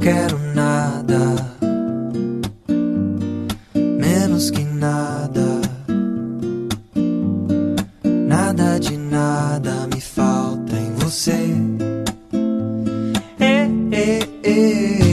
[0.00, 1.20] quero nada,
[3.74, 5.60] menos que nada.
[8.26, 11.54] Nada de nada me falta em você.
[13.40, 15.09] Eh, eh, eh,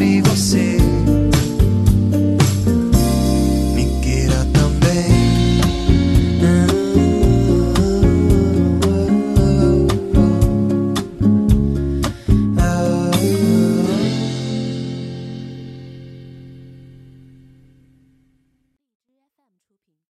[0.00, 0.79] sabe você.